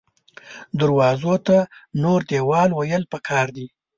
دروازو 0.79 1.35
ته 1.47 1.57
نور 2.03 2.19
دیوال 2.31 2.69
ویل 2.73 3.03
پکار 3.11 3.47
دې 3.55 3.67